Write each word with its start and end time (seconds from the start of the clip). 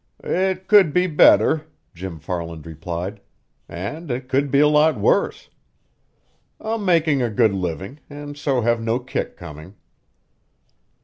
"It 0.23 0.67
could 0.67 0.93
be 0.93 1.05
better," 1.05 1.67
Jim 1.93 2.17
Farland 2.17 2.65
replied, 2.65 3.21
"and 3.69 4.09
it 4.09 4.29
could 4.29 4.49
be 4.49 4.59
a 4.59 4.67
lot 4.67 4.99
worse. 4.99 5.51
I'm 6.59 6.83
making 6.85 7.21
a 7.21 7.29
good 7.29 7.53
living, 7.53 7.99
and 8.09 8.35
so 8.35 8.61
have 8.61 8.81
no 8.81 8.97
kick 8.97 9.37
coming." 9.37 9.75